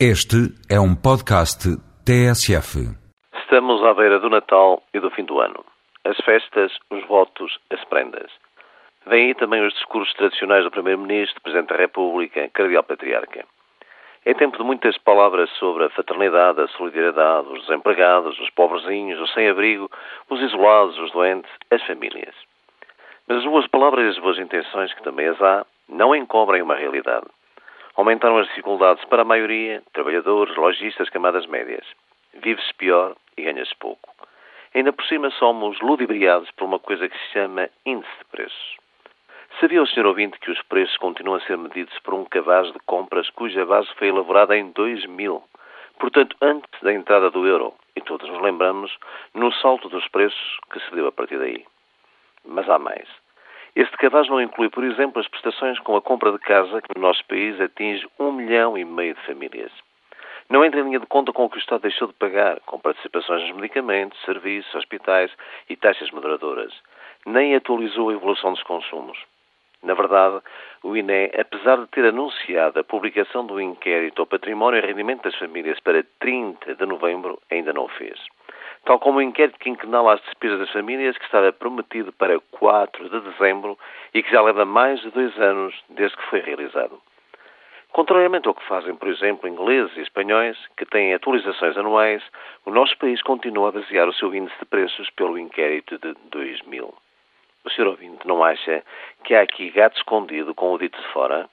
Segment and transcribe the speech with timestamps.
[0.00, 1.70] Este é um podcast
[2.04, 2.82] TSF.
[3.32, 5.64] Estamos à beira do Natal e do fim do ano.
[6.04, 8.28] As festas, os votos, as prendas.
[9.06, 13.44] Vêm aí também os discursos tradicionais do Primeiro-Ministro, Presidente da República, Cardeal Patriarca.
[14.24, 19.32] É tempo de muitas palavras sobre a fraternidade, a solidariedade, os desempregados, os pobrezinhos, os
[19.32, 19.88] sem-abrigo,
[20.28, 22.34] os isolados, os doentes, as famílias.
[23.28, 26.74] Mas as boas palavras e as boas intenções, que também as há, não encobrem uma
[26.74, 27.26] realidade.
[27.96, 31.86] Aumentaram as dificuldades para a maioria, trabalhadores, lojistas, camadas médias.
[32.34, 34.12] Vive-se pior e ganha-se pouco.
[34.74, 38.76] Ainda por cima somos ludibriados por uma coisa que se chama índice de preços.
[39.60, 42.80] Sabia o senhor ouvinte que os preços continuam a ser medidos por um cabaz de
[42.80, 45.44] compras cuja base foi elaborada em 2000,
[46.00, 48.98] portanto antes da entrada do euro, e todos nos lembramos
[49.32, 51.64] no salto dos preços que se deu a partir daí.
[52.44, 53.08] Mas há mais.
[53.76, 57.02] Este cabaz não inclui, por exemplo, as prestações com a compra de casa, que no
[57.02, 59.72] nosso país atinge um milhão e meio de famílias.
[60.48, 62.78] Não entra em linha de conta com o que o Estado deixou de pagar, com
[62.78, 65.32] participações nos medicamentos, serviços, hospitais
[65.68, 66.72] e taxas moderadoras.
[67.26, 69.18] Nem atualizou a evolução dos consumos.
[69.82, 70.40] Na verdade,
[70.84, 75.34] o INE, apesar de ter anunciado a publicação do inquérito ao património e rendimento das
[75.36, 78.20] famílias para 30 de novembro, ainda não o fez
[78.84, 83.20] tal como o inquérito quinquenal às despesas das famílias que estava prometido para 4 de
[83.20, 83.78] dezembro
[84.12, 87.00] e que já leva mais de dois anos desde que foi realizado.
[87.92, 92.22] Contrariamente ao que fazem, por exemplo, ingleses e espanhóis, que têm atualizações anuais,
[92.66, 96.92] o nosso país continua a basear o seu índice de preços pelo inquérito de 2000.
[97.64, 97.86] O Sr.
[97.86, 98.84] ouvinte não acha
[99.24, 101.48] que há aqui gato escondido com o dito de fora?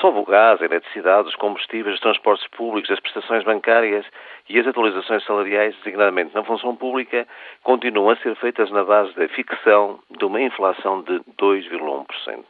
[0.00, 4.04] Sobe o gás, a eletricidade, os combustíveis, os transportes públicos, as prestações bancárias
[4.48, 7.28] e as atualizações salariais, designadamente na função pública,
[7.62, 12.44] continuam a ser feitas na base da fixação de uma inflação de 2,1%.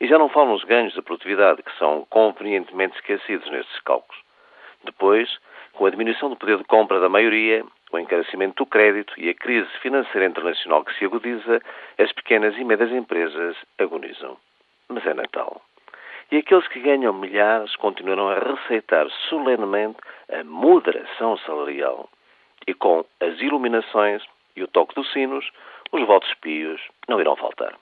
[0.00, 4.22] E já não falam os ganhos de produtividade, que são convenientemente esquecidos nestes cálculos.
[4.84, 5.28] Depois,
[5.72, 9.34] com a diminuição do poder de compra da maioria, o encarecimento do crédito e a
[9.34, 11.60] crise financeira internacional que se agudiza,
[11.98, 14.36] as pequenas e médias empresas agonizam.
[14.88, 15.62] Mas é Natal.
[16.30, 19.98] E aqueles que ganham milhares continuarão a receitar solenemente
[20.30, 22.08] a moderação salarial.
[22.66, 24.22] E com as iluminações
[24.54, 25.50] e o toque dos sinos,
[25.90, 27.74] os votos pios não irão faltar.